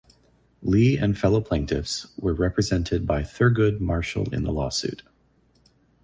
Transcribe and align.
Lee 0.63 0.97
and 0.97 1.15
fellow 1.15 1.41
plaintiffs 1.41 2.07
were 2.17 2.33
represented 2.33 3.05
by 3.05 3.21
Thurgood 3.21 3.79
Marshall 3.79 4.33
in 4.33 4.41
the 4.41 4.51
lawsuit. 4.51 5.03